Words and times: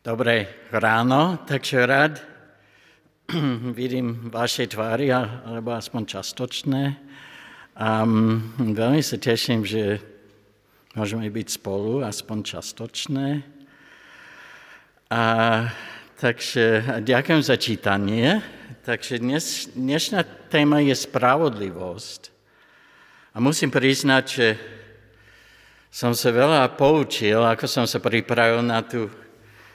Dobré 0.00 0.48
ráno, 0.72 1.44
takže 1.44 1.84
rád 1.84 2.24
vidím 3.76 4.32
vaše 4.32 4.64
tvári, 4.64 5.12
alebo 5.12 5.76
aspoň 5.76 6.16
častočné. 6.16 6.96
A 7.76 8.08
veľmi 8.56 9.04
sa 9.04 9.20
teším, 9.20 9.60
že 9.60 10.00
môžeme 10.96 11.28
byť 11.28 11.48
spolu, 11.52 12.00
aspoň 12.00 12.38
častočné. 12.48 13.44
A, 15.12 15.22
takže 16.16 16.96
ďakujem 17.04 17.42
za 17.44 17.60
čítanie. 17.60 18.40
Takže 18.88 19.20
dnes, 19.20 19.68
dnešná 19.76 20.24
téma 20.48 20.80
je 20.80 20.96
spravodlivosť. 20.96 22.32
A 23.36 23.44
musím 23.44 23.68
priznať, 23.68 24.24
že 24.24 24.48
som 25.92 26.16
sa 26.16 26.32
veľa 26.32 26.72
poučil, 26.80 27.44
ako 27.44 27.68
som 27.68 27.84
sa 27.84 28.00
pripravil 28.00 28.64
na 28.64 28.80
tú 28.80 29.28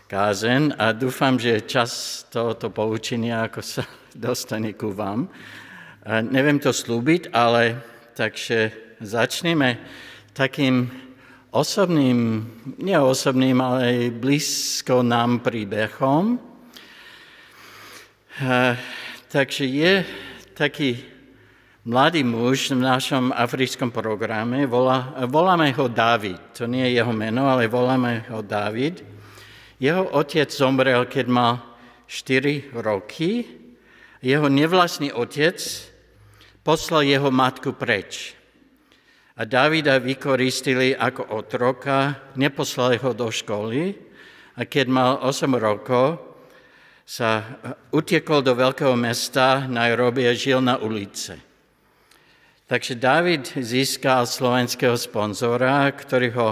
kázen 0.06 0.70
a 0.78 0.94
dúfam, 0.94 1.34
že 1.34 1.66
čas 1.66 2.22
tohoto 2.30 2.70
poučenia, 2.70 3.50
ako 3.50 3.62
sa 3.66 3.84
dostane 4.14 4.78
ku 4.78 4.94
vám. 4.94 5.26
Neviem 6.06 6.62
to 6.62 6.70
slúbiť, 6.70 7.34
ale 7.34 7.82
takže 8.14 8.70
začneme 9.02 9.82
takým 10.38 10.94
osobným, 11.50 12.46
nie 12.78 12.94
osobným, 12.94 13.58
ale 13.58 14.14
blízko 14.14 15.02
nám 15.02 15.42
príbehom. 15.42 16.38
Takže 19.34 19.66
je 19.66 20.06
taký 20.54 21.02
mladý 21.82 22.22
muž 22.22 22.70
v 22.78 22.86
našom 22.86 23.34
africkom 23.34 23.90
programe, 23.90 24.70
volá, 24.70 25.18
voláme 25.26 25.74
ho 25.74 25.90
David. 25.90 26.38
To 26.62 26.70
nie 26.70 26.86
je 26.94 27.02
jeho 27.02 27.14
meno, 27.14 27.50
ale 27.50 27.66
voláme 27.66 28.30
ho 28.30 28.46
David. 28.46 29.15
Jeho 29.80 30.08
otec 30.16 30.48
zomrel, 30.48 31.04
keď 31.06 31.26
mal 31.28 31.54
4 32.08 32.72
roky. 32.80 33.44
Jeho 34.24 34.48
nevlastný 34.48 35.12
otec 35.12 35.60
poslal 36.64 37.06
jeho 37.06 37.30
matku 37.30 37.76
preč. 37.76 38.34
A 39.36 39.44
Davida 39.44 40.00
vykoristili 40.00 40.96
ako 40.96 41.28
otroka, 41.36 42.16
neposlali 42.40 42.96
ho 43.04 43.12
do 43.12 43.28
školy 43.28 43.92
a 44.56 44.64
keď 44.64 44.86
mal 44.88 45.12
8 45.20 45.52
rokov, 45.60 46.24
sa 47.06 47.62
utiekol 47.94 48.42
do 48.42 48.58
veľkého 48.58 48.98
mesta 48.98 49.70
Nairobi 49.70 50.26
a 50.26 50.34
žil 50.34 50.58
na 50.58 50.82
ulice. 50.82 51.38
Takže 52.66 52.98
David 52.98 53.46
získal 53.62 54.26
slovenského 54.26 54.98
sponzora, 54.98 55.86
ktorý, 55.94 56.34
ho, 56.34 56.50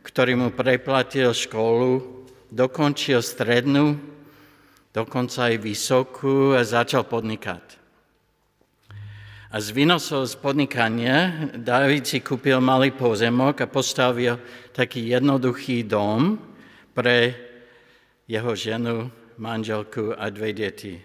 ktorý 0.00 0.40
mu 0.40 0.48
preplatil 0.56 1.36
školu, 1.36 2.23
dokončil 2.50 3.22
strednú, 3.22 3.96
dokonca 4.90 5.52
aj 5.52 5.56
vysokú 5.62 6.52
a 6.56 6.64
začal 6.64 7.06
podnikať. 7.06 7.84
A 9.54 9.62
z 9.62 9.70
výnosov 9.70 10.26
z 10.26 10.34
podnikania 10.34 11.46
David 11.54 12.10
si 12.10 12.18
kúpil 12.18 12.58
malý 12.58 12.90
pozemok 12.90 13.62
a 13.62 13.70
postavil 13.70 14.34
taký 14.74 15.14
jednoduchý 15.14 15.86
dom 15.86 16.42
pre 16.90 17.38
jeho 18.26 18.50
ženu, 18.58 19.14
manželku 19.38 20.10
a 20.10 20.26
dve 20.34 20.50
deti. 20.50 20.98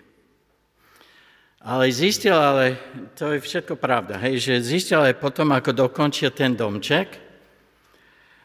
Ale 1.62 1.92
zistil, 1.92 2.34
ale 2.34 2.80
to 3.14 3.36
je 3.36 3.44
všetko 3.44 3.76
pravda, 3.78 4.18
hej, 4.18 4.40
že 4.40 4.66
zistil 4.66 5.04
aj 5.04 5.20
potom, 5.20 5.52
ako 5.52 5.76
dokončil 5.76 6.32
ten 6.32 6.56
domček, 6.56 7.29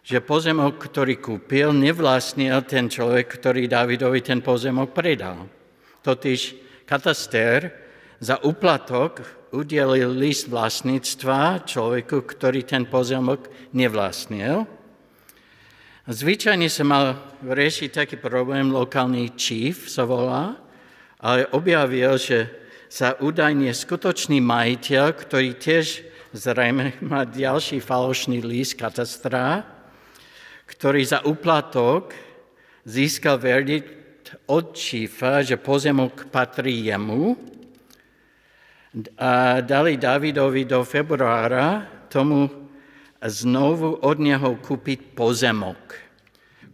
že 0.04 0.20
pozemok, 0.20 0.76
ktorý 0.76 1.16
kúpil, 1.16 1.72
nevlastnil 1.72 2.60
ten 2.68 2.92
človek, 2.92 3.40
ktorý 3.40 3.64
Davidovi 3.64 4.20
ten 4.20 4.44
pozemok 4.44 4.92
predal. 4.92 5.48
Totiž 6.04 6.40
kataster 6.84 7.72
za 8.20 8.36
uplatok 8.44 9.24
udelil 9.48 10.12
list 10.12 10.52
vlastníctva 10.52 11.64
človeku, 11.64 12.20
ktorý 12.20 12.68
ten 12.68 12.84
pozemok 12.84 13.48
nevlastnil. 13.72 14.68
Zvyčajne 16.04 16.68
sa 16.68 16.84
mal 16.84 17.04
riešiť 17.40 18.04
taký 18.04 18.16
problém, 18.20 18.68
lokálny 18.68 19.32
chief 19.40 19.88
sa 19.88 20.04
volá, 20.04 20.60
ale 21.16 21.48
objavil, 21.56 22.20
že 22.20 22.44
sa 22.92 23.16
údajne 23.16 23.72
skutočný 23.72 24.36
majiteľ, 24.44 25.16
ktorý 25.16 25.56
tiež 25.56 26.04
zrejme 26.36 27.00
má 27.00 27.24
ďalší 27.24 27.80
falošný 27.80 28.44
list 28.44 28.76
katastra, 28.76 29.73
ktorý 30.64 31.02
za 31.04 31.20
úplatok 31.24 32.16
získal 32.84 33.40
verdikt 33.40 34.36
od 34.48 34.76
šífa, 34.76 35.44
že 35.44 35.60
pozemok 35.60 36.28
patrí 36.28 36.88
jemu 36.88 37.36
a 39.18 39.58
dali 39.58 39.98
Davidovi 39.98 40.62
do 40.64 40.86
februára 40.86 41.82
tomu 42.06 42.46
znovu 43.18 43.98
od 44.04 44.16
neho 44.22 44.54
kúpiť 44.60 45.16
pozemok, 45.16 45.80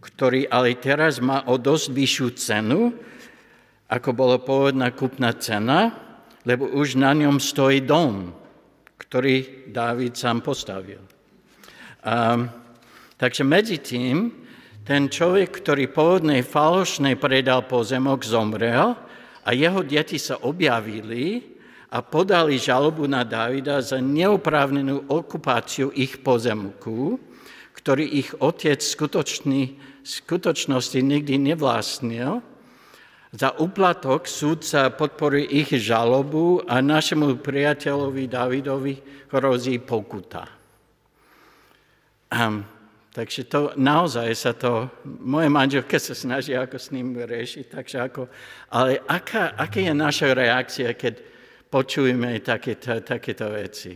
ktorý 0.03 0.45
ale 0.51 0.77
teraz 0.77 1.17
má 1.17 1.47
o 1.49 1.57
dosť 1.57 1.87
vyššiu 1.89 2.27
cenu, 2.37 2.81
ako 3.89 4.09
bola 4.13 4.37
pôvodná 4.37 4.93
kúpna 4.93 5.33
cena, 5.35 5.91
lebo 6.45 6.69
už 6.69 6.99
na 6.99 7.11
ňom 7.17 7.41
stojí 7.41 7.83
dom, 7.83 8.31
ktorý 9.01 9.67
Dávid 9.73 10.13
sám 10.13 10.45
postavil. 10.45 11.01
A, 12.05 12.37
takže 13.21 13.45
medzi 13.45 13.77
tým 13.77 14.33
ten 14.81 15.05
človek, 15.05 15.61
ktorý 15.61 15.93
pôvodne 15.93 16.41
falošne 16.41 17.13
predal 17.21 17.69
pozemok, 17.69 18.25
zomrel 18.25 18.97
a 19.45 19.49
jeho 19.53 19.85
deti 19.85 20.17
sa 20.17 20.41
objavili 20.41 21.53
a 21.93 22.01
podali 22.01 22.57
žalobu 22.57 23.05
na 23.05 23.21
Davida 23.21 23.77
za 23.85 24.01
neoprávnenú 24.01 25.05
okupáciu 25.05 25.93
ich 25.93 26.17
pozemku, 26.25 27.21
ktorý 27.77 28.05
ich 28.09 28.33
otec 28.41 28.81
skutočný, 28.81 29.77
skutočnosti 30.01 30.97
nikdy 30.97 31.37
nevlastnil 31.37 32.41
za 33.31 33.55
uplatok 33.55 34.27
súdca 34.27 34.91
podporuje 34.91 35.63
ich 35.63 35.69
žalobu 35.79 36.59
a 36.67 36.83
našemu 36.83 37.39
priateľovi 37.39 38.27
Davidovi 38.27 38.93
hrozí 39.31 39.79
pokuta. 39.79 40.51
Um, 42.27 42.67
takže 43.11 43.43
to 43.43 43.75
naozaj 43.75 44.31
sa 44.35 44.51
to, 44.55 44.87
moje 45.03 45.51
manželke 45.51 45.99
sa 45.99 46.15
snaží 46.15 46.55
ako 46.55 46.79
s 46.79 46.91
ním 46.95 47.15
riešiť, 47.19 47.65
takže 47.67 47.97
ako, 47.99 48.21
ale 48.71 49.03
aká, 49.07 49.55
aká 49.59 49.79
je 49.83 49.93
naša 49.93 50.27
reakcia, 50.31 50.95
keď 50.95 51.13
počujeme 51.67 52.39
takéto, 52.39 53.03
takéto 53.03 53.51
veci? 53.51 53.95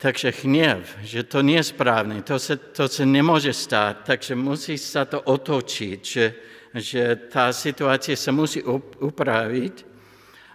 Takže 0.00 0.44
hnev, 0.44 0.84
že 1.04 1.24
to 1.24 1.40
nie 1.40 1.60
je 1.60 1.72
správne, 1.72 2.20
to 2.24 2.36
sa, 2.36 2.56
to 2.56 2.88
sa 2.88 3.04
nemôže 3.04 3.52
stať, 3.52 4.04
takže 4.04 4.32
musí 4.36 4.76
sa 4.76 5.04
to 5.04 5.20
otočiť, 5.20 6.00
že, 6.00 6.26
že 6.76 7.02
tá 7.28 7.52
situácia 7.52 8.16
sa 8.16 8.32
musí 8.32 8.60
upraviť 9.00 9.89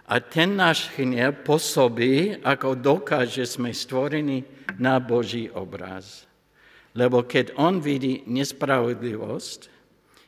a 0.06 0.22
ten 0.22 0.54
náš 0.54 0.90
hnev 0.94 1.42
pôsobí 1.42 2.38
ako 2.46 2.78
dokaz, 2.78 3.34
že 3.34 3.44
sme 3.46 3.74
stvorení 3.74 4.46
na 4.78 5.02
Boží 5.02 5.50
obraz. 5.50 6.24
Lebo 6.94 7.26
keď 7.26 7.58
on 7.58 7.82
vidí 7.82 8.22
nespravodlivosť, 8.24 9.60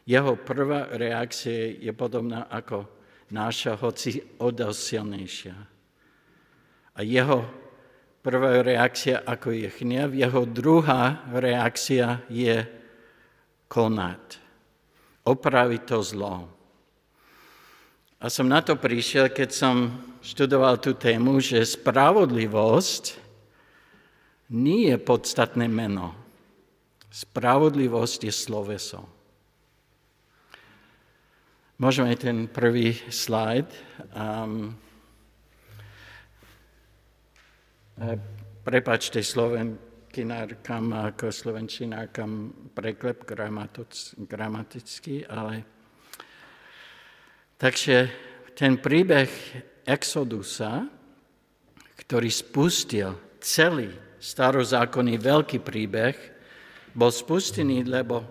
jeho 0.08 0.34
prvá 0.40 0.90
reakcia 0.92 1.78
je 1.78 1.92
podobná 1.94 2.50
ako 2.50 2.84
náša, 3.30 3.78
hoci 3.78 4.20
odosilnejšia. 4.40 5.56
A 6.98 7.00
jeho 7.06 7.46
Prvá 8.18 8.60
reakcia, 8.66 9.22
ako 9.22 9.54
je 9.54 9.70
hnev, 9.80 10.12
jeho 10.12 10.42
druhá 10.44 11.24
reakcia 11.32 12.26
je 12.26 12.66
konať, 13.70 14.42
opraviť 15.22 15.82
to 15.86 15.98
zlo. 16.02 16.50
A 18.18 18.26
som 18.26 18.50
na 18.50 18.58
to 18.58 18.74
prišiel, 18.74 19.30
keď 19.30 19.50
som 19.54 19.94
študoval 20.26 20.82
tú 20.82 20.98
tému, 20.98 21.38
že 21.38 21.62
spravodlivosť 21.62 23.14
nie 24.50 24.90
je 24.90 24.98
podstatné 24.98 25.70
meno. 25.70 26.18
Spravodlivosť 27.14 28.26
je 28.26 28.34
sloveso. 28.34 29.06
Môžeme 31.78 32.18
ten 32.18 32.50
prvý 32.50 32.98
slajd. 33.06 33.70
Um, 34.10 34.74
prepačte 38.66 39.22
slovenkinárkam 39.22 40.90
ako 40.90 41.30
slovenčinárkam 41.30 42.50
preklep 42.74 43.22
gramatický, 44.26 45.22
ale 45.30 45.77
takže 47.58 48.08
ten 48.56 48.80
príbeh 48.80 49.28
Exodusa, 49.84 50.86
ktorý 51.98 52.30
spustil 52.30 53.12
celý 53.42 53.92
starozákonný 54.18 55.18
veľký 55.18 55.62
príbeh, 55.62 56.16
bol 56.94 57.12
spustený, 57.14 57.86
lebo 57.86 58.24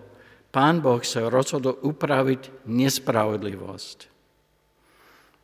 Pán 0.48 0.80
Boh 0.80 1.00
sa 1.04 1.28
rozhodol 1.28 1.76
upraviť 1.84 2.68
nespravodlivosť. 2.68 3.98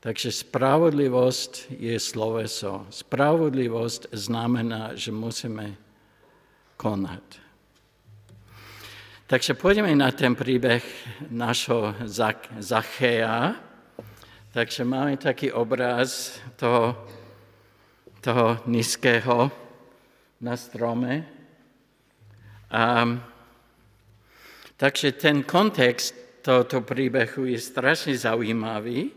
Takže 0.04 0.28
spravodlivosť 0.28 1.72
je 1.80 1.96
sloveso. 1.96 2.84
Spravodlivosť 2.92 4.12
znamená, 4.12 4.92
že 4.92 5.08
musíme 5.08 5.80
konať. 6.76 7.24
Takže 9.24 9.56
pôjdeme 9.56 9.96
na 9.96 10.12
ten 10.12 10.36
príbeh 10.36 10.84
našho 11.32 11.96
Zachéa. 12.60 13.56
Takže 14.54 14.86
máme 14.86 15.18
taký 15.18 15.50
obraz 15.50 16.38
toho, 16.54 16.94
toho 18.22 18.62
nízkeho 18.70 19.50
na 20.38 20.54
strome. 20.54 21.26
A, 22.70 23.02
takže 24.78 25.18
ten 25.18 25.42
kontext 25.42 26.14
tohoto 26.46 26.86
príbehu 26.86 27.50
je 27.50 27.58
strašne 27.58 28.14
zaujímavý, 28.14 29.10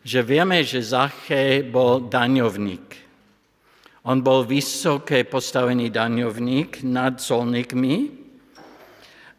že 0.00 0.24
vieme, 0.24 0.64
že 0.64 0.80
Zachej 0.80 1.68
bol 1.68 2.08
daňovník. 2.08 2.88
On 4.08 4.16
bol 4.24 4.48
vysoké 4.48 5.28
postavený 5.28 5.92
daňovník 5.92 6.88
nad 6.88 7.20
solníkmi, 7.20 8.20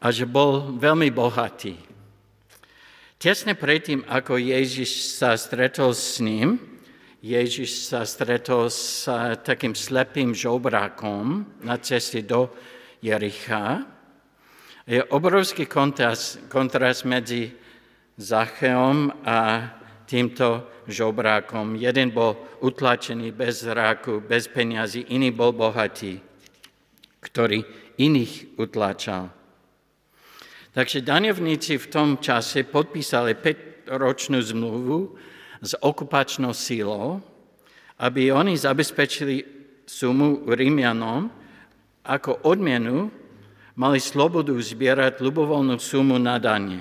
a 0.02 0.10
že 0.10 0.26
bol 0.26 0.74
veľmi 0.82 1.14
bohatý. 1.14 1.91
Tesne 3.22 3.54
predtým, 3.54 4.02
ako 4.10 4.42
Ježiš 4.42 5.14
sa 5.14 5.38
stretol 5.38 5.94
s 5.94 6.18
ním, 6.18 6.58
Ježiš 7.22 7.94
sa 7.94 8.02
stretol 8.02 8.66
s 8.66 9.06
takým 9.46 9.78
slepým 9.78 10.34
žobrákom 10.34 11.46
na 11.62 11.78
ceste 11.78 12.26
do 12.26 12.50
Jericha. 12.98 13.86
Je 14.90 15.06
obrovský 15.14 15.70
kontrast, 15.70 16.50
kontrast 16.50 17.06
medzi 17.06 17.54
Zacheom 18.18 19.14
a 19.22 19.70
týmto 20.10 20.66
žobrákom. 20.90 21.78
Jeden 21.78 22.10
bol 22.10 22.42
utlačený 22.66 23.38
bez 23.38 23.70
zráku, 23.70 24.26
bez 24.26 24.50
peniazy, 24.50 25.14
iný 25.14 25.30
bol 25.30 25.54
bohatý, 25.54 26.18
ktorý 27.22 27.62
iných 28.02 28.58
utlačal. 28.58 29.41
Takže 30.72 31.04
daňovníci 31.04 31.76
v 31.76 31.88
tom 31.92 32.10
čase 32.16 32.64
podpísali 32.64 33.36
5-ročnú 33.36 34.40
zmluvu 34.40 35.20
s 35.60 35.76
okupačnou 35.76 36.56
sílou, 36.56 37.20
aby 38.00 38.32
oni 38.32 38.56
zabezpečili 38.56 39.44
sumu 39.84 40.48
Rímianom 40.48 41.28
ako 42.08 42.48
odmienu 42.48 43.12
mali 43.76 44.00
slobodu 44.00 44.56
zbierať 44.56 45.20
ľubovoľnú 45.20 45.76
sumu 45.76 46.16
na 46.16 46.40
dane. 46.40 46.80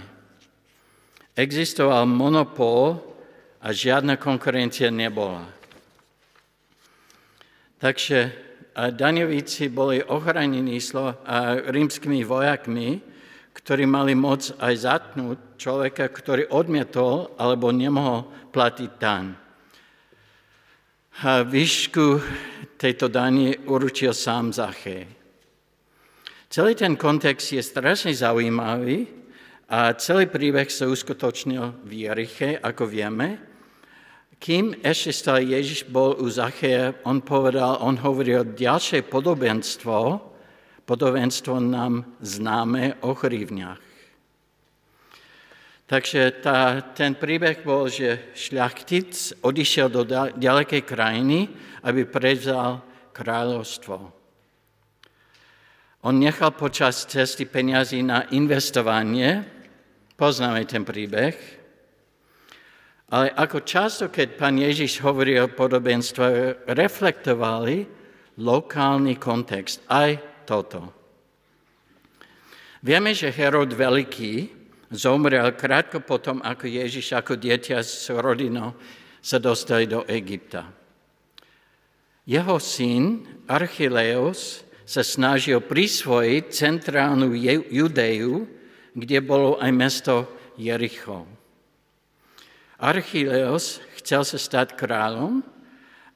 Existoval 1.35 2.07
monopol 2.07 2.95
a 3.59 3.75
žiadna 3.75 4.23
konkurencia 4.23 4.87
nebola. 4.95 5.51
Takže 7.83 8.31
daňovíci 8.77 9.67
boli 9.67 9.99
ochránení 9.99 10.79
rímskymi 11.75 12.23
vojakmi, 12.23 13.10
ktorí 13.65 13.85
mali 13.85 14.17
moc 14.17 14.51
aj 14.57 14.75
zatnúť 14.77 15.39
človeka, 15.61 16.09
ktorý 16.09 16.49
odmietol 16.49 17.37
alebo 17.37 17.69
nemohol 17.71 18.25
platiť 18.51 18.91
daň. 18.97 19.27
A 21.21 21.45
výšku 21.45 22.21
tejto 22.81 23.13
dani 23.13 23.53
určil 23.69 24.17
sám 24.17 24.57
Zachej. 24.57 25.05
Celý 26.51 26.73
ten 26.75 26.97
kontext 26.97 27.53
je 27.53 27.63
strašne 27.63 28.11
zaujímavý 28.17 29.07
a 29.71 29.95
celý 29.95 30.27
príbeh 30.27 30.67
sa 30.67 30.89
uskutočnil 30.89 31.87
v 31.87 32.09
Jeriche, 32.09 32.59
ako 32.59 32.89
vieme. 32.89 33.39
Kým 34.41 34.81
ešte 34.81 35.13
stále 35.13 35.45
Ježiš 35.45 35.85
bol 35.85 36.17
u 36.17 36.27
Zacheja, 36.33 36.97
on 37.05 37.21
povedal, 37.21 37.77
on 37.85 38.01
hovoril 38.01 38.57
ďalšie 38.57 39.05
podobenstvo, 39.05 40.30
Podobenstvo 40.91 41.63
nám 41.63 42.19
známe 42.19 42.99
o 43.07 43.15
chrívniach. 43.15 43.79
Takže 45.87 46.43
tá, 46.43 46.83
ten 46.83 47.15
príbeh 47.15 47.63
bol, 47.63 47.87
že 47.87 48.35
šľachtic 48.35 49.39
odišiel 49.39 49.87
do 49.87 50.03
ďalekej 50.35 50.83
krajiny, 50.83 51.47
aby 51.87 52.11
prevzal 52.11 52.83
kráľovstvo. 53.15 54.03
On 56.03 56.15
nechal 56.19 56.51
počas 56.59 57.07
cesty 57.07 57.47
peniazy 57.47 58.03
na 58.03 58.27
investovanie, 58.35 59.47
poznáme 60.19 60.67
ten 60.67 60.83
príbeh, 60.83 61.39
ale 63.15 63.31
ako 63.31 63.63
často, 63.63 64.11
keď 64.11 64.29
pán 64.35 64.59
Ježiš 64.59 64.99
hovoril 65.07 65.47
o 65.47 65.55
podobenstve, 65.55 66.67
reflektovali 66.67 67.87
lokálny 68.43 69.15
kontext, 69.23 69.87
aj 69.87 70.30
toto. 70.51 70.91
Vieme, 72.83 73.15
že 73.15 73.31
Herod 73.31 73.71
Veľký 73.71 74.51
zomrel 74.91 75.55
krátko 75.55 76.03
potom, 76.03 76.43
ako 76.43 76.67
Ježiš 76.67 77.15
ako 77.15 77.39
dieťa 77.39 77.79
s 77.79 78.11
rodinou 78.11 78.75
sa 79.23 79.39
dostali 79.39 79.87
do 79.87 80.03
Egypta. 80.11 80.67
Jeho 82.27 82.59
syn 82.59 83.23
Archileus 83.47 84.67
sa 84.83 85.07
snažil 85.07 85.63
prisvojiť 85.63 86.45
centrálnu 86.51 87.31
Judeju, 87.71 88.49
kde 88.99 89.19
bolo 89.23 89.55
aj 89.63 89.71
mesto 89.71 90.15
Jericho. 90.59 91.31
Archileus 92.81 93.79
chcel 94.03 94.27
sa 94.27 94.39
stať 94.41 94.75
kráľom 94.75 95.45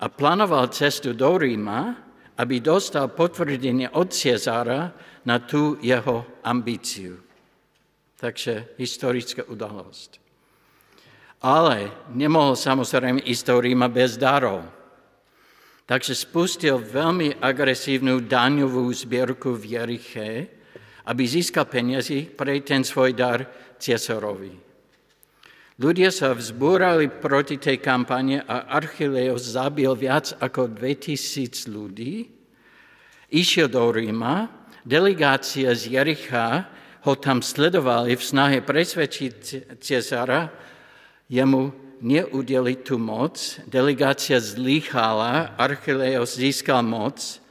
a 0.00 0.06
plánoval 0.10 0.72
cestu 0.74 1.12
do 1.14 1.38
Ríma, 1.38 2.03
aby 2.34 2.58
dostal 2.58 3.10
potvrdenie 3.14 3.90
od 3.94 4.10
Cezára 4.10 4.90
na 5.22 5.38
tú 5.38 5.78
jeho 5.78 6.42
ambíciu. 6.42 7.22
Takže 8.18 8.74
historická 8.80 9.46
udalosť. 9.46 10.18
Ale 11.44 11.92
nemohol 12.16 12.56
samozrejme 12.56 13.20
ísť 13.20 13.44
do 13.52 13.56
Ríma 13.60 13.86
bez 13.92 14.16
darov. 14.16 14.64
Takže 15.84 16.16
spustil 16.16 16.80
veľmi 16.80 17.44
agresívnu 17.44 18.24
daňovú 18.24 18.88
zbierku 18.88 19.52
v 19.52 19.76
Jeriche, 19.76 20.28
aby 21.04 21.22
získal 21.28 21.68
peniazy 21.68 22.24
pre 22.32 22.64
ten 22.64 22.80
svoj 22.80 23.12
dar 23.12 23.44
Cesarovi. 23.76 24.73
Ľudia 25.74 26.14
sa 26.14 26.30
vzbúrali 26.30 27.10
proti 27.10 27.58
tej 27.58 27.82
kampane 27.82 28.38
a 28.46 28.70
Archileus 28.78 29.58
zabil 29.58 29.90
viac 29.98 30.30
ako 30.38 30.70
2000 30.70 31.66
ľudí. 31.66 32.30
Išiel 33.34 33.66
do 33.66 33.90
Ríma, 33.90 34.54
delegácia 34.86 35.74
z 35.74 35.98
Jericha 35.98 36.70
ho 37.02 37.18
tam 37.18 37.42
sledovali 37.42 38.14
v 38.14 38.22
snahe 38.22 38.62
presvedčiť 38.62 39.36
Cezara, 39.82 40.54
jemu 41.26 41.74
neudeliť 41.98 42.78
tú 42.86 42.94
moc. 42.94 43.58
Delegácia 43.66 44.38
zlýchala, 44.38 45.58
Archileus 45.58 46.38
získal 46.38 46.86
moc 46.86 47.42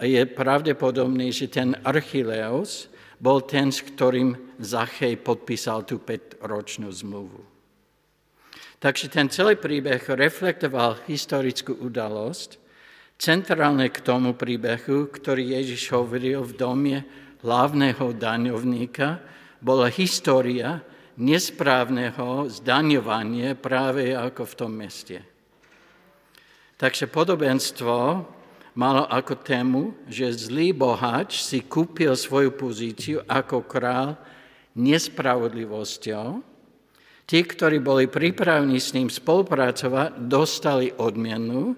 a 0.00 0.08
je 0.08 0.24
pravdepodobné, 0.24 1.28
že 1.28 1.52
ten 1.52 1.76
Archileus 1.84 2.88
bol 3.20 3.44
ten, 3.44 3.68
s 3.68 3.84
ktorým 3.84 4.56
Zachej 4.64 5.20
podpísal 5.20 5.84
tú 5.84 6.00
5-ročnú 6.00 6.88
zmluvu. 6.88 7.55
Takže 8.86 9.10
ten 9.10 9.26
celý 9.26 9.58
príbeh 9.58 9.98
reflektoval 9.98 11.10
historickú 11.10 11.74
udalosť, 11.74 12.54
centrálne 13.18 13.90
k 13.90 13.98
tomu 13.98 14.38
príbehu, 14.38 15.10
ktorý 15.10 15.58
Ježiš 15.58 15.90
hovoril 15.90 16.46
v 16.46 16.54
dome 16.54 16.96
hlavného 17.42 18.14
daňovníka, 18.14 19.18
bola 19.58 19.90
história 19.90 20.86
nesprávneho 21.18 22.46
zdaňovania 22.46 23.58
práve 23.58 24.14
ako 24.14 24.46
v 24.46 24.54
tom 24.54 24.70
meste. 24.78 25.18
Takže 26.78 27.10
podobenstvo 27.10 28.22
malo 28.78 29.02
ako 29.10 29.34
tému, 29.42 29.98
že 30.06 30.30
zlý 30.30 30.70
bohač 30.70 31.42
si 31.42 31.66
kúpil 31.66 32.14
svoju 32.14 32.54
pozíciu 32.54 33.18
ako 33.26 33.66
král 33.66 34.14
nespravodlivosťou, 34.78 36.54
Tí, 37.26 37.42
ktorí 37.42 37.82
boli 37.82 38.06
pripravení 38.06 38.78
s 38.78 38.94
ním 38.94 39.10
spolupracovať, 39.10 40.30
dostali 40.30 40.94
odmienu. 40.94 41.74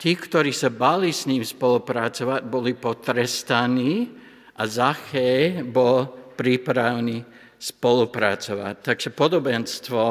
Tí, 0.00 0.16
ktorí 0.16 0.56
sa 0.56 0.72
bali 0.72 1.12
s 1.12 1.28
ním 1.28 1.44
spolupracovať, 1.44 2.40
boli 2.48 2.72
potrestaní 2.72 4.08
a 4.56 4.64
Zachej 4.64 5.60
bol 5.68 6.08
pripravený 6.32 7.20
spolupracovať. 7.60 8.74
Takže 8.80 9.12
podobenstvo 9.12 10.04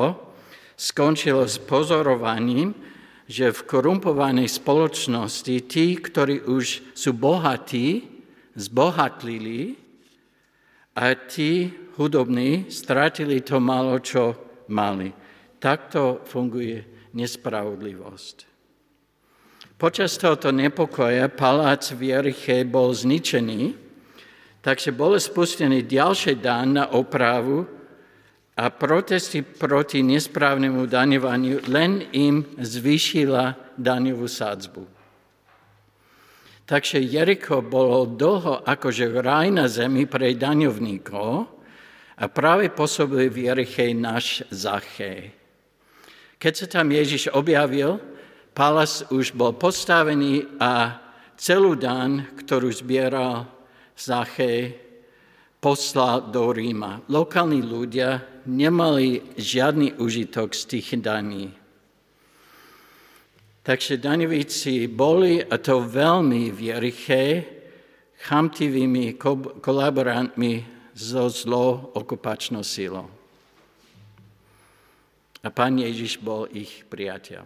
skončilo 0.77 1.49
s 1.49 1.57
pozorovaním, 1.57 2.77
že 3.25 3.49
v 3.49 3.65
korumpovanej 3.65 4.53
spoločnosti 4.53 5.65
tí, 5.65 5.97
ktorí 5.97 6.45
už 6.45 6.93
sú 6.93 7.09
bohatí, 7.17 8.05
zbohatlili 8.53 9.81
a 10.93 11.17
tí 11.17 11.73
chudobní 11.97 12.69
stratili 12.69 13.41
to 13.41 13.57
malo, 13.57 13.97
čo 13.97 14.44
mali. 14.67 15.13
Takto 15.59 16.21
funguje 16.27 17.09
nespravodlivosť. 17.15 18.35
Počas 19.75 20.15
tohoto 20.15 20.55
nepokoja 20.55 21.27
palác 21.27 21.91
v 21.91 22.15
Jeriche 22.15 22.63
bol 22.63 22.95
zničený, 22.95 23.75
takže 24.63 24.95
bol 24.95 25.19
spustený 25.19 25.83
ďalší 25.83 26.39
dan 26.39 26.79
na 26.79 26.85
opravu 26.95 27.67
a 28.55 28.71
protesty 28.71 29.43
proti 29.43 29.99
nesprávnemu 29.99 30.87
daňovaniu 30.87 31.67
len 31.67 32.07
im 32.15 32.47
zvýšila 32.55 33.75
daňovú 33.75 34.27
sádzbu. 34.31 34.83
Takže 36.65 36.97
Jeriko 36.97 37.61
bolo 37.61 38.09
dlho 38.09 38.63
akože 38.65 39.11
raj 39.21 39.53
na 39.53 39.67
zemi 39.69 40.07
pre 40.07 40.33
daňovníkov 40.33 41.54
a 42.15 42.31
práve 42.31 42.71
pôsobil 42.71 43.27
v 43.27 43.51
Jeriche 43.51 43.91
náš 43.91 44.47
Zachej. 44.47 45.35
Keď 46.39 46.53
sa 46.55 46.67
tam 46.79 46.87
Ježiš 46.91 47.31
objavil, 47.35 47.99
Palas 48.55 49.03
už 49.11 49.35
bol 49.35 49.51
postavený 49.51 50.47
a 50.63 50.95
celú 51.35 51.75
dan, 51.75 52.23
ktorú 52.39 52.71
zbieral 52.71 53.43
Zachej, 53.99 54.79
poslal 55.59 56.31
do 56.31 56.55
Ríma. 56.55 57.03
Lokálni 57.11 57.59
ľudia 57.59 58.23
nemali 58.47 59.35
žiadny 59.35 59.99
užitok 59.99 60.55
z 60.55 60.63
tých 60.71 60.87
daní. 61.03 61.51
Takže 63.65 63.99
daňovíci 63.99 64.87
boli, 64.87 65.43
a 65.43 65.57
to 65.59 65.83
veľmi 65.83 66.53
v 66.53 66.59
Jeriche, 66.71 67.23
chamtivými 68.23 69.19
kolaborantmi 69.59 70.74
so 70.95 71.27
zlou 71.27 71.91
okupačnou 71.91 72.63
silou. 72.63 73.11
A 75.43 75.51
pán 75.51 75.77
Ježiš 75.77 76.17
bol 76.17 76.47
ich 76.49 76.87
priateľ. 76.87 77.45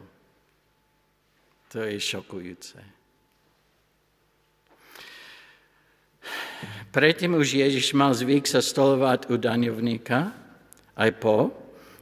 To 1.74 1.84
je 1.84 1.98
šokujúce. 2.00 2.80
Predtým 6.90 7.38
už 7.38 7.60
Ježiš 7.60 7.94
mal 7.94 8.14
zvyk 8.14 8.46
sa 8.46 8.62
stolovať 8.64 9.30
u 9.30 9.36
daňovníka, 9.38 10.34
aj 10.98 11.12
po, 11.22 11.54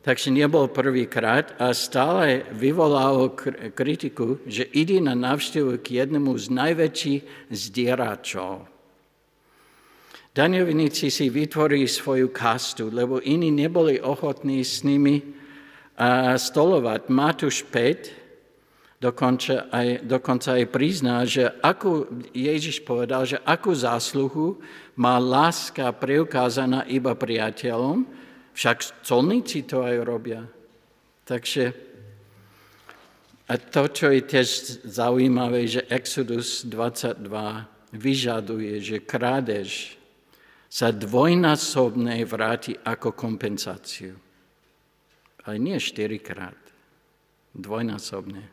takže 0.05 0.31
nebol 0.31 0.71
prvýkrát 0.71 1.51
a 1.59 1.75
stále 1.75 2.47
vyvolalo 2.55 3.35
kritiku, 3.75 4.39
že 4.47 4.63
ide 4.71 5.03
na 5.03 5.17
návštevu 5.17 5.83
k 5.83 6.03
jednému 6.03 6.31
z 6.39 6.45
najväčších 6.47 7.21
zdieračov. 7.51 8.76
Daňovníci 10.37 11.09
si 11.09 11.33
vytvorili 11.33 11.89
svoju 11.89 12.29
kastu, 12.29 12.93
lebo 12.93 13.17
iní 13.17 13.49
neboli 13.49 13.97
ochotní 13.97 14.61
s 14.61 14.85
nimi 14.85 15.33
stolovať. 16.37 17.09
Matúš 17.09 17.65
5, 17.65 18.27
Dokonca 18.97 19.69
aj, 19.69 20.09
dokonca 20.09 20.57
aj 20.57 20.73
prizná, 20.73 21.21
že 21.21 21.45
ako 21.61 22.09
Ježiš 22.33 22.81
povedal, 22.81 23.29
že 23.29 23.37
akú 23.45 23.69
zásluhu 23.69 24.57
má 24.97 25.21
láska 25.21 25.93
preukázaná 25.93 26.81
iba 26.89 27.13
priateľom, 27.13 28.09
však 28.57 29.05
colníci 29.05 29.69
to 29.69 29.85
aj 29.85 30.01
robia. 30.01 30.41
Takže 31.29 31.77
a 33.45 33.53
to, 33.61 33.85
čo 33.85 34.09
je 34.09 34.21
tiež 34.25 34.47
zaujímavé, 34.89 35.69
že 35.69 35.85
Exodus 35.93 36.65
22 36.65 37.21
vyžaduje, 37.93 38.81
že 38.81 39.05
krádež 39.05 39.96
sa 40.67 40.91
dvojnásobne 40.91 42.19
vráti 42.27 42.75
ako 42.75 43.15
kompenzáciu. 43.15 44.19
Ale 45.47 45.55
nie 45.63 45.79
štyrikrát, 45.79 46.59
dvojnásobne. 47.55 48.43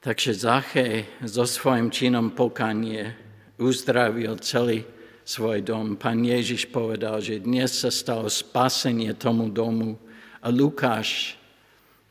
Takže 0.00 0.32
Zachej 0.32 1.04
so 1.24 1.44
svojím 1.44 1.92
činom 1.92 2.32
pokanie 2.32 3.12
uzdravil 3.60 4.40
celý 4.40 4.84
svoj 5.24 5.60
dom. 5.60 6.00
Pán 6.00 6.24
Ježiš 6.24 6.72
povedal, 6.72 7.20
že 7.20 7.44
dnes 7.44 7.72
sa 7.72 7.92
stalo 7.92 8.28
spasenie 8.32 9.12
tomu 9.16 9.52
domu. 9.52 10.00
A 10.40 10.48
Lukáš, 10.48 11.36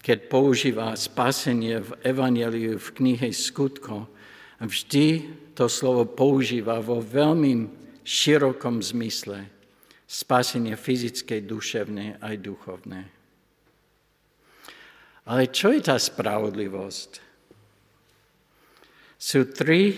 keď 0.06 0.30
používa 0.30 0.94
spasenie 0.94 1.82
v 1.82 1.92
Evangeliu 2.06 2.78
v 2.78 2.90
knihe 2.94 3.34
Skutko, 3.34 4.06
vždy 4.68 5.08
to 5.56 5.72
slovo 5.72 6.04
používa 6.04 6.80
vo 6.84 7.00
veľmi 7.00 7.68
širokom 8.04 8.84
zmysle. 8.84 9.48
Spasenie 10.10 10.74
fyzické, 10.74 11.46
duševné 11.46 12.18
aj 12.20 12.36
duchovné. 12.42 13.01
Ale 15.30 15.54
čo 15.54 15.70
je 15.70 15.86
tá 15.86 15.94
spravodlivosť? 15.94 17.12
Sú 19.20 19.51
tri 19.54 19.94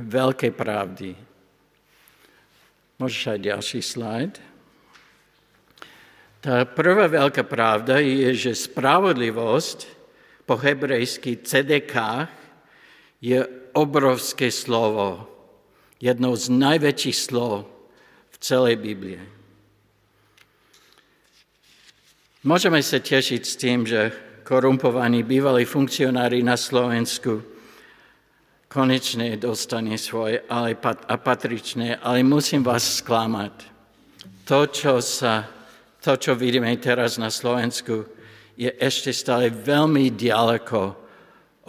veľké 0.00 0.56
pravdy. 0.56 1.12
Môžeš 2.96 3.22
aj 3.36 3.40
ďalší 3.44 3.80
slajd. 3.84 4.34
Tá 6.40 6.64
prvá 6.64 7.04
veľká 7.04 7.44
pravda 7.44 8.00
je, 8.00 8.32
že 8.32 8.64
spravodlivosť 8.64 9.78
po 10.48 10.56
hebrejsky 10.56 11.44
CDK 11.44 12.24
je 13.20 13.44
obrovské 13.76 14.48
slovo. 14.50 15.28
Jednou 16.00 16.32
z 16.32 16.48
najväčších 16.48 17.16
slov 17.16 17.68
v 18.32 18.36
celej 18.40 18.80
Biblie. 18.80 19.20
Môžeme 22.40 22.80
sa 22.80 22.96
tešiť 22.96 23.42
s 23.44 23.54
tým, 23.60 23.84
že 23.84 24.16
korumpovaní 24.48 25.20
bývalí 25.20 25.68
funkcionári 25.68 26.40
na 26.40 26.56
Slovensku 26.56 27.44
konečne 28.70 29.34
dostane 29.34 29.98
svoje 29.98 30.46
ale 30.46 30.78
a 30.80 31.14
patričné, 31.18 31.98
ale 31.98 32.22
musím 32.22 32.62
vás 32.62 33.02
sklamať. 33.02 33.66
To, 34.46 34.70
čo, 34.70 35.02
sa, 35.02 35.42
to, 35.98 36.14
čo 36.14 36.38
vidíme 36.38 36.70
teraz 36.78 37.18
na 37.18 37.34
Slovensku, 37.34 38.06
je 38.54 38.70
ešte 38.78 39.10
stále 39.10 39.50
veľmi 39.50 40.14
ďaleko 40.14 41.09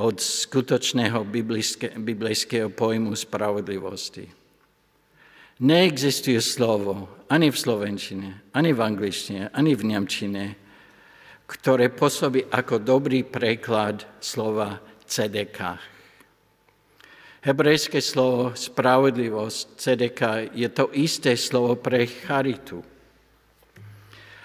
od 0.01 0.17
skutočného 0.17 1.21
biblického 2.01 2.73
pojmu 2.73 3.13
spravodlivosti. 3.13 4.25
Neexistuje 5.61 6.41
slovo 6.41 7.21
ani 7.29 7.53
v 7.53 7.57
slovenčine, 7.57 8.29
ani 8.57 8.73
v 8.73 8.81
angličtine, 8.81 9.53
ani 9.53 9.77
v 9.77 9.83
nemčine, 9.93 10.43
ktoré 11.45 11.93
pôsobí 11.93 12.49
ako 12.49 12.81
dobrý 12.81 13.21
preklad 13.21 14.01
slova 14.17 14.81
CDK. 15.05 15.77
Hebrejské 17.45 18.01
slovo 18.01 18.57
spravodlivosť, 18.57 19.61
cedeka, 19.77 20.45
je 20.49 20.69
to 20.69 20.89
isté 20.97 21.37
slovo 21.37 21.77
pre 21.77 22.09
charitu. 22.09 22.81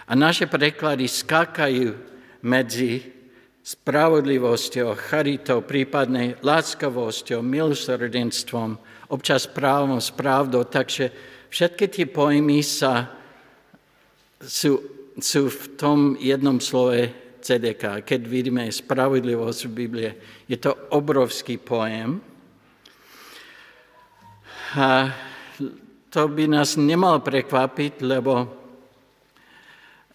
A 0.08 0.12
naše 0.12 0.48
preklady 0.48 1.08
skákajú 1.08 1.92
medzi 2.44 3.15
spravodlivosťou, 3.66 4.94
charitou, 4.94 5.58
prípadne 5.66 6.38
láskavosťou, 6.38 7.42
milosrdenstvom, 7.42 8.78
občas 9.10 9.50
právom, 9.50 9.98
správdou. 9.98 10.70
Takže 10.70 11.10
všetky 11.50 11.90
tie 11.90 12.06
pojmy 12.06 12.62
sa, 12.62 13.10
sú, 14.38 14.78
sú 15.18 15.50
v 15.50 15.64
tom 15.74 16.14
jednom 16.22 16.62
slove 16.62 17.10
CDK. 17.42 18.06
Keď 18.06 18.20
vidíme 18.22 18.70
spravodlivosť 18.70 19.60
v 19.66 19.74
Biblie, 19.74 20.10
je 20.46 20.62
to 20.62 20.70
obrovský 20.94 21.58
pojem, 21.58 22.22
a 24.76 25.08
to 26.12 26.28
by 26.28 26.44
nás 26.46 26.76
nemalo 26.76 27.24
prekvapiť, 27.24 28.04
lebo, 28.04 28.44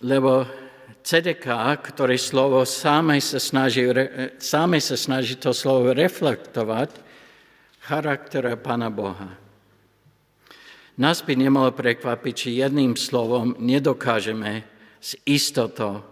lebo 0.05 0.45
CDK, 0.99 1.47
ktoré 1.79 2.19
slovo 2.19 2.67
sáme 2.67 3.15
sa, 3.23 3.39
snaží, 3.39 3.87
sáme 4.35 4.83
sa 4.83 4.99
snaží 4.99 5.39
to 5.39 5.55
slovo 5.55 5.95
reflektovať, 5.95 6.91
charakter 7.79 8.51
Pána 8.59 8.91
Boha. 8.91 9.39
Nás 10.99 11.23
by 11.23 11.33
nemalo 11.39 11.71
prekvapiť, 11.71 12.33
či 12.35 12.59
jedným 12.59 12.99
slovom 12.99 13.55
nedokážeme 13.57 14.67
s 14.99 15.15
istotou 15.23 16.03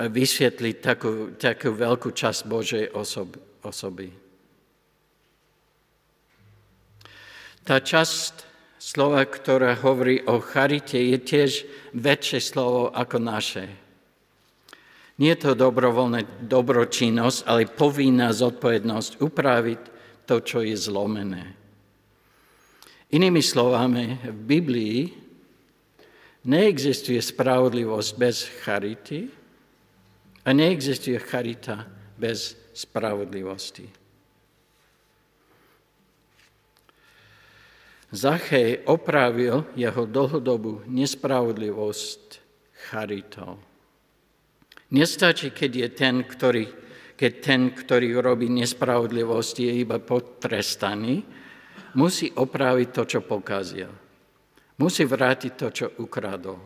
vysvetliť 0.00 0.76
takú, 0.80 1.36
takú 1.36 1.72
veľkú 1.76 2.12
časť 2.12 2.40
Božej 2.48 2.84
osoby. 3.62 4.08
Tá 7.68 7.76
časť 7.84 8.47
slova, 8.88 9.20
ktorá 9.28 9.76
hovorí 9.76 10.24
o 10.24 10.40
charite, 10.40 10.96
je 10.96 11.20
tiež 11.20 11.50
väčšie 11.92 12.40
slovo 12.40 12.88
ako 12.88 13.20
naše. 13.20 13.68
Nie 15.20 15.36
je 15.36 15.44
to 15.44 15.52
dobrovoľná 15.52 16.24
dobročinnosť, 16.48 17.44
ale 17.44 17.68
povinná 17.68 18.32
zodpovednosť 18.32 19.20
upraviť 19.20 19.80
to, 20.24 20.40
čo 20.40 20.64
je 20.64 20.72
zlomené. 20.72 21.52
Inými 23.12 23.44
slovami, 23.44 24.24
v 24.24 24.40
Biblii 24.56 24.98
neexistuje 26.48 27.20
spravodlivosť 27.20 28.10
bez 28.16 28.48
charity 28.64 29.28
a 30.44 30.48
neexistuje 30.56 31.20
charita 31.20 31.84
bez 32.16 32.56
spravodlivosti. 32.72 34.07
Zachej 38.08 38.88
opravil 38.88 39.68
jeho 39.76 40.08
dlhodobú 40.08 40.80
nespravodlivosť 40.88 42.40
charitou. 42.88 43.60
Nestačí, 44.88 45.52
keď 45.52 45.70
je 45.76 45.88
ten, 45.92 46.14
ktorý, 46.24 46.64
keď 47.12 47.32
ten, 47.44 47.60
ktorý 47.76 48.16
robí 48.24 48.48
nespravodlivosť, 48.48 49.54
je 49.60 49.72
iba 49.84 50.00
potrestaný, 50.00 51.20
musí 52.00 52.32
opraviť 52.32 52.88
to, 52.96 53.02
čo 53.04 53.20
pokazil. 53.20 53.92
Musí 54.80 55.04
vrátiť 55.04 55.52
to, 55.52 55.68
čo 55.68 55.86
ukradol. 56.00 56.56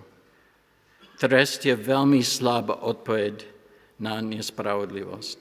Trest 1.18 1.66
je 1.66 1.74
veľmi 1.74 2.22
slabá 2.22 2.86
odpoveď 2.86 3.42
na 3.98 4.22
nespravodlivosť. 4.22 5.40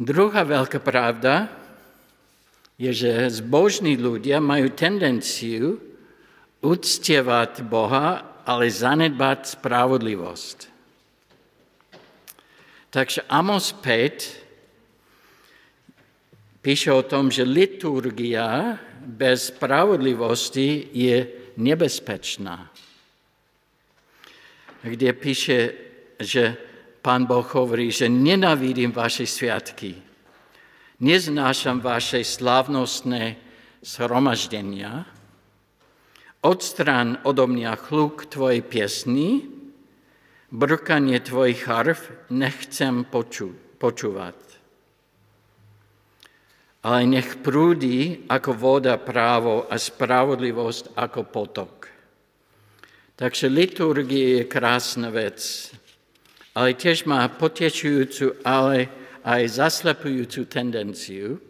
Druhá 0.00 0.42
veľká 0.42 0.80
pravda 0.80 1.63
je, 2.74 2.90
že 2.90 3.12
zbožní 3.30 3.94
ľudia 3.94 4.42
majú 4.42 4.74
tendenciu 4.74 5.78
uctievať 6.64 7.62
Boha, 7.62 8.34
ale 8.44 8.68
zanedbať 8.68 9.56
spravodlivosť. 9.56 10.58
Takže 12.94 13.26
Amos 13.26 13.74
5 13.74 16.62
píše 16.62 16.94
o 16.94 17.02
tom, 17.02 17.30
že 17.30 17.42
liturgia 17.42 18.78
bez 19.04 19.52
spravodlivosti 19.52 20.88
je 20.94 21.28
nebezpečná. 21.58 22.70
Kde 24.84 25.12
píše, 25.16 25.72
že 26.20 26.56
pán 27.00 27.24
Boh 27.24 27.44
hovorí, 27.44 27.90
že 27.90 28.08
nenavidím 28.08 28.92
vaše 28.92 29.26
sviatky, 29.26 29.96
neznášam 31.04 31.84
vaše 31.84 32.24
slávnostné 32.24 33.36
shromaždenia, 33.84 35.04
odstrán 36.40 37.20
odo 37.28 37.44
mňa 37.44 37.76
chluk 37.76 38.24
tvojej 38.32 38.64
piesny, 38.64 39.44
brkanie 40.48 41.20
tvojich 41.20 41.68
harf 41.68 42.08
nechcem 42.32 43.04
poču, 43.04 43.52
počúvať. 43.76 44.40
Ale 46.84 47.08
nech 47.08 47.40
prúdi 47.40 48.24
ako 48.28 48.50
voda 48.56 48.96
právo 48.96 49.68
a 49.68 49.76
spravodlivosť 49.76 50.96
ako 50.96 51.20
potok. 51.28 51.88
Takže 53.16 53.46
liturgie 53.48 54.40
je 54.40 54.44
krásna 54.44 55.08
vec, 55.08 55.40
ale 56.52 56.76
tiež 56.76 57.08
má 57.08 57.24
potešujúcu, 57.28 58.42
ale 58.44 59.03
aj 59.24 59.42
zaslepujúcu 59.48 60.44
tendenciu. 60.44 61.40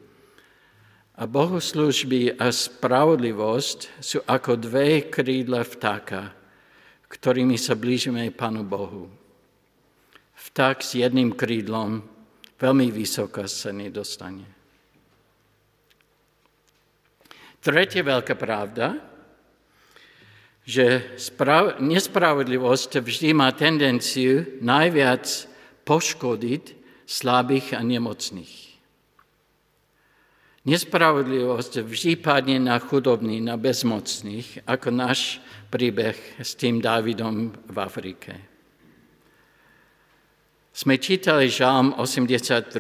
A 1.15 1.31
bohoslužby 1.31 2.35
a 2.43 2.51
spravodlivosť 2.51 4.03
sú 4.03 4.19
ako 4.27 4.59
dve 4.59 5.07
krídla 5.07 5.63
vtáka, 5.63 6.35
ktorými 7.07 7.55
sa 7.55 7.79
blížime 7.79 8.35
Pánu 8.35 8.67
Bohu. 8.67 9.07
Vták 10.35 10.83
s 10.83 10.99
jedným 10.99 11.39
krídlom 11.39 12.03
veľmi 12.59 12.91
vysoko 12.91 13.47
sa 13.47 13.71
nedostane. 13.71 14.43
Tretia 17.63 18.03
veľká 18.03 18.35
pravda, 18.35 18.99
že 20.67 21.15
sprav- 21.15 21.79
nespravodlivosť 21.79 22.99
vždy 22.99 23.31
má 23.39 23.55
tendenciu 23.55 24.59
najviac 24.59 25.25
poškodiť 25.87 26.84
slabých 27.05 27.77
a 27.77 27.81
nemocných. 27.85 28.75
Nespravodlivosť 30.65 31.85
vždy 31.85 32.13
padne 32.25 32.57
na 32.57 32.81
chudobných, 32.81 33.45
na 33.45 33.61
bezmocných, 33.61 34.65
ako 34.65 34.89
náš 34.89 35.45
príbeh 35.69 36.17
s 36.41 36.57
tým 36.57 36.81
Dávidom 36.81 37.53
v 37.53 37.77
Afrike. 37.77 38.33
Sme 40.73 40.97
čítali 40.97 41.53
Žalm 41.53 42.01
82, 42.01 42.73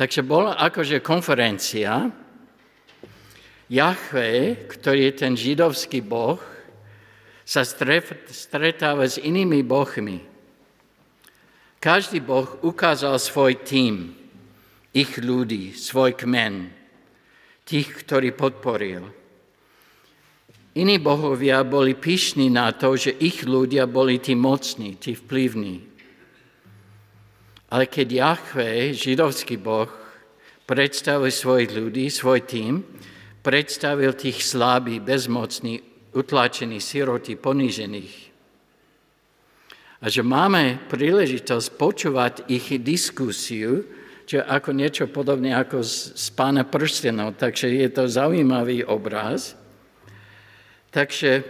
takže 0.00 0.20
bola 0.24 0.56
akože 0.56 1.04
konferencia, 1.04 2.08
Jahve, 3.70 4.66
ktorý 4.66 5.12
je 5.12 5.14
ten 5.14 5.36
židovský 5.36 6.02
boh, 6.02 6.40
sa 7.44 7.62
stretáva 7.66 9.04
s 9.06 9.20
inými 9.20 9.62
bohmi. 9.62 10.29
Každý 11.80 12.20
boh 12.20 12.60
ukázal 12.60 13.16
svoj 13.16 13.56
tým, 13.64 14.12
ich 14.92 15.16
ľudí, 15.16 15.72
svoj 15.72 16.12
kmen, 16.12 16.68
tých, 17.64 17.88
ktorí 18.04 18.36
podporil. 18.36 19.08
Iní 20.76 21.00
bohovia 21.00 21.64
boli 21.64 21.96
pyšní 21.96 22.52
na 22.52 22.76
to, 22.76 23.00
že 23.00 23.16
ich 23.16 23.48
ľudia 23.48 23.88
boli 23.88 24.20
tí 24.20 24.36
mocní, 24.36 25.00
tí 25.00 25.16
vplyvní. 25.16 25.80
Ale 27.72 27.88
keď 27.88 28.08
Jahve, 28.12 28.92
židovský 28.92 29.56
boh, 29.56 29.88
predstavil 30.68 31.32
svojich 31.32 31.72
ľudí, 31.72 32.12
svoj 32.12 32.44
tým, 32.44 32.84
predstavil 33.40 34.12
tých 34.12 34.44
slabých, 34.44 35.00
bezmocných, 35.00 36.12
utlačených, 36.12 36.84
sirotí, 36.84 37.40
ponížených. 37.40 38.29
A 40.00 40.08
že 40.08 40.24
máme 40.24 40.80
príležitosť 40.88 41.76
počúvať 41.76 42.34
ich 42.48 42.72
diskusiu, 42.80 43.84
čo 44.24 44.40
ako 44.40 44.72
niečo 44.72 45.04
podobné 45.12 45.52
ako 45.52 45.84
z, 45.84 46.16
z 46.16 46.26
pána 46.32 46.64
prstenov, 46.64 47.36
takže 47.36 47.68
je 47.68 47.88
to 47.92 48.08
zaujímavý 48.08 48.80
obraz. 48.88 49.58
Takže 50.88 51.44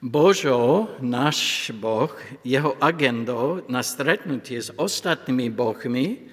Božo, 0.00 0.88
náš 1.02 1.68
Boh, 1.76 2.14
jeho 2.46 2.78
agendou 2.78 3.66
na 3.66 3.82
stretnutie 3.82 4.56
s 4.56 4.70
ostatnými 4.72 5.52
bohmi 5.52 6.30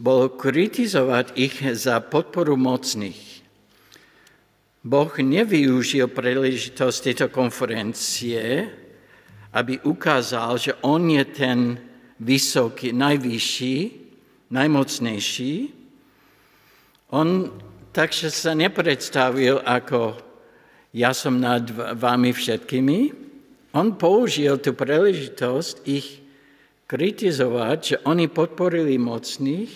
bolo 0.00 0.34
kritizovať 0.34 1.36
ich 1.38 1.62
za 1.78 2.02
podporu 2.02 2.58
mocných. 2.58 3.46
Boh 4.82 5.12
nevyužil 5.14 6.10
príležitosť 6.10 6.98
tejto 7.10 7.26
konferencie, 7.30 8.66
aby 9.54 9.78
ukázal, 9.86 10.58
že 10.58 10.74
on 10.82 11.06
je 11.06 11.24
ten 11.30 11.58
vysoký, 12.18 12.90
najvyšší, 12.90 13.76
najmocnejší. 14.50 15.54
On 17.14 17.54
takže 17.94 18.34
sa 18.34 18.58
nepredstavil 18.58 19.62
ako 19.62 20.18
ja 20.94 21.14
som 21.14 21.38
nad 21.38 21.66
vami 21.74 22.34
všetkými. 22.34 22.98
On 23.74 23.94
použil 23.98 24.58
tú 24.62 24.74
príležitosť 24.74 25.74
ich 25.86 26.22
kritizovať, 26.86 27.78
že 27.82 27.96
oni 28.06 28.30
podporili 28.30 28.94
mocných 28.98 29.70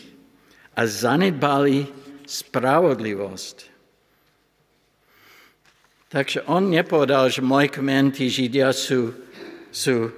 a 0.78 0.86
zanedbali 0.86 1.90
spravodlivosť. 2.22 3.56
Takže 6.08 6.46
on 6.46 6.70
nepovedal, 6.70 7.28
že 7.28 7.42
môj 7.42 7.68
kmen, 7.74 8.14
tí 8.14 8.30
Židia 8.30 8.70
sú, 8.70 9.12
sú 9.72 10.11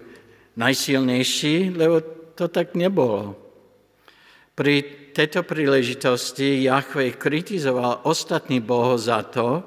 najsilnejší, 0.56 1.74
lebo 1.74 2.00
to 2.36 2.48
tak 2.48 2.74
nebolo. 2.76 3.36
Pri 4.56 4.82
tejto 5.16 5.42
príležitosti 5.42 6.64
Jahve 6.64 7.16
kritizoval 7.16 8.04
ostatní 8.06 8.60
boho 8.60 8.96
za 9.00 9.24
to, 9.26 9.64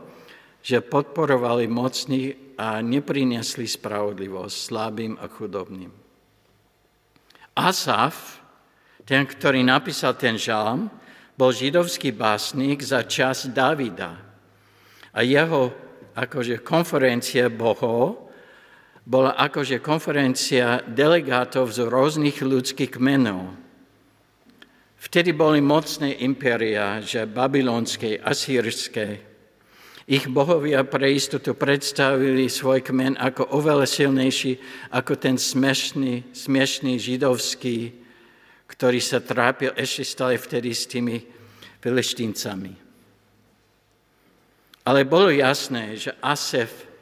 že 0.63 0.85
podporovali 0.85 1.67
mocných 1.67 2.55
a 2.55 2.79
neprinesli 2.79 3.67
spravodlivosť 3.67 4.55
slabým 4.55 5.19
a 5.19 5.25
chudobným. 5.27 5.91
Asaf, 7.53 8.39
ten, 9.03 9.27
ktorý 9.27 9.61
napísal 9.65 10.15
ten 10.15 10.39
žalm, 10.39 10.87
bol 11.33 11.51
židovský 11.51 12.13
básnik 12.13 12.79
za 12.85 13.03
čas 13.03 13.49
Davida. 13.49 14.15
A 15.13 15.19
jeho 15.21 15.73
akože 16.13 16.61
konferencia 16.61 17.49
bohov, 17.49 18.29
bola 19.03 19.35
akože 19.35 19.83
konferencia 19.83 20.79
delegátov 20.87 21.67
z 21.75 21.83
rôznych 21.83 22.39
ľudských 22.39 22.95
kmenov. 22.95 23.51
Vtedy 25.03 25.35
boli 25.35 25.59
mocné 25.59 26.15
impéria, 26.23 27.03
že 27.03 27.27
babylonské, 27.27 28.23
asýrske. 28.23 29.19
Ich 30.07 30.27
bohovia 30.31 30.87
pre 30.87 31.11
istotu 31.11 31.55
predstavili 31.55 32.47
svoj 32.47 32.83
kmen 32.83 33.19
ako 33.19 33.51
oveľa 33.55 33.87
silnejší 33.87 34.59
ako 34.95 35.19
ten 35.19 35.35
smešný, 35.35 36.31
smiešný 36.31 36.99
židovský, 36.99 37.91
ktorý 38.67 38.99
sa 39.03 39.19
trápil 39.19 39.75
ešte 39.75 40.03
stále 40.07 40.39
vtedy 40.39 40.71
s 40.71 40.87
tými 40.87 41.23
filištíncami. 41.83 42.71
Ale 44.83 45.07
bolo 45.07 45.31
jasné, 45.31 45.95
že 45.95 46.15
Asef 46.19 46.92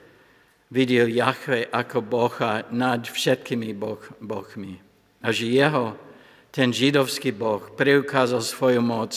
videl 0.72 1.12
Jahve 1.12 1.68
ako 1.68 2.00
Boha 2.02 2.64
nad 2.72 3.04
všetkými 3.04 3.76
boh, 3.76 4.00
bohmi. 4.24 4.80
A 5.22 5.30
že 5.30 5.52
jeho, 5.52 6.00
ten 6.50 6.72
židovský 6.72 7.36
boh, 7.36 7.76
preukázal 7.76 8.42
svoju 8.42 8.82
moc 8.82 9.14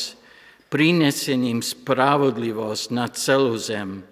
prinesením 0.69 1.63
spravodlivosť 1.63 2.85
na 2.91 3.07
celú 3.07 3.55
zem 3.55 4.03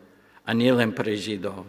a 0.47 0.51
nielen 0.55 0.95
pre 0.95 1.19
Židov. 1.19 1.67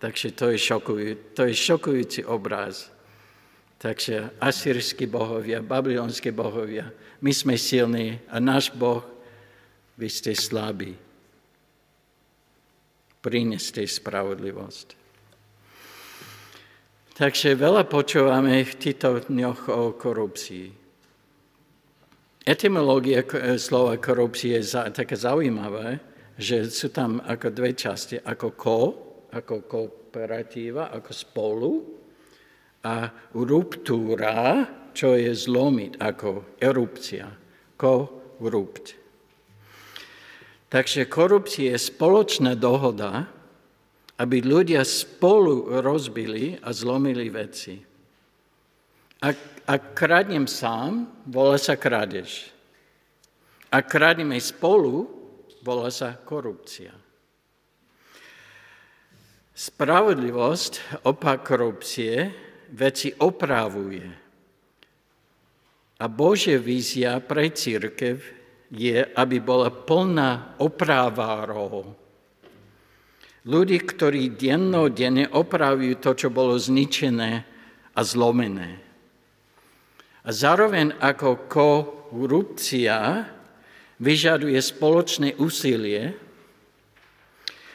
Takže 0.00 0.32
to 0.32 0.52
je, 0.52 0.58
šokujú, 0.60 1.36
to 1.36 1.48
je 1.48 1.54
šokujúci 1.56 2.20
obraz. 2.24 2.92
Takže 3.80 4.32
asýrsky 4.40 5.04
bohovia, 5.04 5.60
babylonskí 5.60 6.32
bohovia, 6.32 6.88
my 7.20 7.32
sme 7.32 7.56
silní 7.60 8.16
a 8.32 8.40
náš 8.40 8.72
Boh, 8.72 9.04
vy 10.00 10.08
ste 10.08 10.32
slabí. 10.32 10.96
Prineste 13.24 13.88
spravodlivosť. 13.88 14.88
Takže 17.16 17.56
veľa 17.56 17.88
počúvame 17.88 18.60
v 18.66 18.74
týchto 18.76 19.24
dňoch 19.24 19.72
o 19.72 19.96
korupcii. 19.96 20.66
Etymológia 22.44 23.24
e, 23.24 23.56
slova 23.56 23.96
korupcie 23.96 24.60
je 24.60 24.92
také 24.92 25.16
zaujímavé, 25.16 26.02
že 26.36 26.68
sú 26.68 26.92
tam 26.92 27.22
ako 27.24 27.48
dve 27.54 27.72
časti, 27.72 28.20
ako 28.20 28.48
ko, 28.52 28.78
ako 29.32 29.64
kooperatíva, 29.64 30.92
ako 30.92 31.10
spolu 31.14 31.72
a 32.84 33.08
ruptúra, 33.32 34.68
čo 34.92 35.16
je 35.16 35.32
zlomiť, 35.32 35.96
ako 35.96 36.60
erupcia, 36.60 37.30
korupt. 37.80 39.03
Takže 40.74 41.06
korupcia 41.06 41.70
je 41.70 41.78
spoločná 41.78 42.58
dohoda, 42.58 43.30
aby 44.18 44.42
ľudia 44.42 44.82
spolu 44.82 45.78
rozbili 45.78 46.58
a 46.58 46.74
zlomili 46.74 47.30
veci. 47.30 47.78
Ak 49.22 49.54
ak 49.64 49.96
kradnem 49.96 50.44
sám, 50.44 51.08
volá 51.24 51.56
sa 51.56 51.72
krádež. 51.72 52.52
Ak 53.72 53.88
kradneme 53.88 54.36
spolu, 54.36 55.08
volá 55.64 55.88
sa 55.88 56.12
korupcia. 56.12 56.92
Spravodlivosť, 59.56 61.00
opak 61.08 61.48
korupcie, 61.48 62.28
veci 62.68 63.08
opravuje. 63.16 64.04
A 65.96 66.04
Božia 66.12 66.60
vízia 66.60 67.16
pre 67.24 67.48
církev 67.48 68.20
je, 68.72 69.04
aby 69.04 69.36
bola 69.40 69.68
plná 69.68 70.60
opravárov. 70.60 71.94
Ľudí, 73.44 73.78
ktorí 73.84 74.32
denne 74.32 75.28
opravujú 75.28 75.94
to, 76.00 76.10
čo 76.16 76.28
bolo 76.32 76.56
zničené 76.56 77.32
a 77.92 78.00
zlomené. 78.00 78.80
A 80.24 80.28
zároveň 80.32 80.96
ako 80.96 81.44
korupcia 81.52 83.28
vyžaduje 84.00 84.56
spoločné 84.56 85.36
úsilie, 85.36 86.16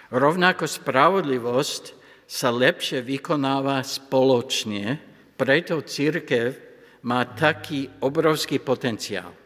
rovnako 0.09 0.65
spravodlivosť 0.65 1.83
sa 2.25 2.49
lepšie 2.49 3.05
vykonáva 3.05 3.85
spoločne, 3.85 4.97
preto 5.37 5.85
církev 5.85 6.57
má 7.05 7.23
taký 7.29 7.87
obrovský 8.03 8.59
potenciál. 8.59 9.38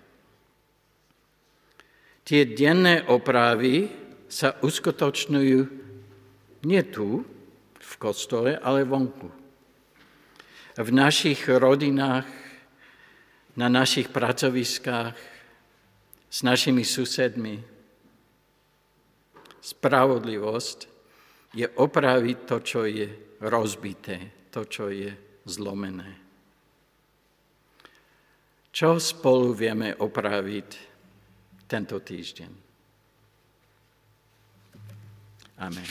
Tie 2.23 2.47
denné 2.47 3.03
opravy 3.03 3.91
sa 4.31 4.55
uskutočňujú 4.63 5.62
nie 6.63 6.81
tu, 6.88 7.27
v 7.83 7.93
kostole, 7.99 8.55
ale 8.55 8.88
vonku. 8.88 9.29
V 10.73 10.89
našich 10.89 11.45
rodinách, 11.45 12.25
na 13.53 13.67
našich 13.69 14.09
pracoviskách, 14.09 15.13
s 16.33 16.39
našimi 16.41 16.81
susedmi. 16.81 17.62
Spravodlivosť 19.62 20.79
je 21.53 21.67
opraviť 21.69 22.38
to, 22.49 22.57
čo 22.65 22.81
je 22.89 23.38
rozbité, 23.45 24.49
to, 24.49 24.65
čo 24.65 24.89
je 24.89 25.13
zlomené. 25.45 26.17
Čo 28.73 28.97
spolu 28.97 29.53
vieme 29.53 29.93
opraviť 29.93 30.92
tento 31.73 31.97
týždeň? 31.97 32.51
Amen. 35.57 35.89